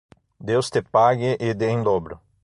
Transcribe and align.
Deus 0.39 0.71
te 0.71 0.81
pague 0.81 1.37
e 1.39 1.53
dê 1.53 1.67
em 1.69 1.83
dobro 1.83 2.19